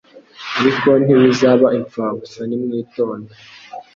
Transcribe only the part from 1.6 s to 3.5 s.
imfabusa nimwitonda